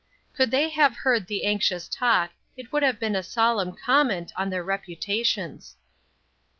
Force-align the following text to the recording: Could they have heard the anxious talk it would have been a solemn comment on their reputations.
Could 0.33 0.49
they 0.49 0.69
have 0.69 0.95
heard 0.95 1.27
the 1.27 1.45
anxious 1.45 1.87
talk 1.87 2.31
it 2.57 2.71
would 2.73 2.81
have 2.81 2.99
been 2.99 3.15
a 3.15 3.21
solemn 3.21 3.75
comment 3.75 4.33
on 4.35 4.49
their 4.49 4.63
reputations. 4.63 5.75